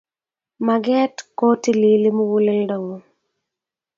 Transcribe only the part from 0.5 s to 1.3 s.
Maget